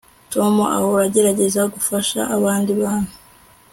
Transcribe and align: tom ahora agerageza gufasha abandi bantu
tom 0.33 0.53
ahora 0.75 1.03
agerageza 1.09 1.61
gufasha 1.73 2.19
abandi 2.35 2.71
bantu 2.81 3.13